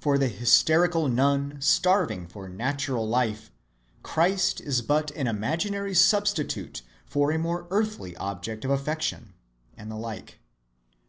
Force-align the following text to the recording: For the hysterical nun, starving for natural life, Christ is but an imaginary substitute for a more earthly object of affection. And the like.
For 0.00 0.18
the 0.18 0.26
hysterical 0.26 1.06
nun, 1.08 1.58
starving 1.60 2.26
for 2.26 2.48
natural 2.48 3.08
life, 3.08 3.52
Christ 4.02 4.60
is 4.60 4.82
but 4.82 5.12
an 5.12 5.28
imaginary 5.28 5.94
substitute 5.94 6.82
for 7.06 7.30
a 7.30 7.38
more 7.38 7.68
earthly 7.70 8.16
object 8.16 8.64
of 8.64 8.72
affection. 8.72 9.34
And 9.76 9.88
the 9.88 9.94
like. 9.94 10.40